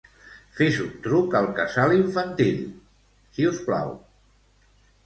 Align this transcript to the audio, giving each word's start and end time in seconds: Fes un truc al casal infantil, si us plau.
Fes 0.59 0.79
un 0.85 0.87
truc 1.07 1.37
al 1.41 1.49
casal 1.61 1.93
infantil, 1.99 2.59
si 3.39 3.47
us 3.53 3.63
plau. 3.71 3.95